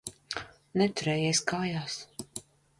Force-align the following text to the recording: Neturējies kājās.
Neturējies 0.83 1.43
kājās. 1.53 2.01